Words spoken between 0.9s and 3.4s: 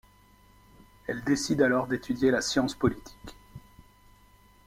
Elle décide alors d'étudier la science politique.